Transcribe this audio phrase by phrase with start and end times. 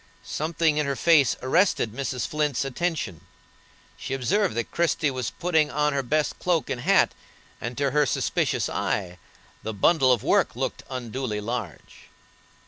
[0.23, 2.25] Something in her face arrested Mrs.
[2.27, 3.21] Flint's attention;
[3.97, 7.13] she observed that Christie was putting on her best cloak and hat,
[7.61, 9.19] and to her suspicious eye
[9.61, 12.09] the bundle of work looked unduly large.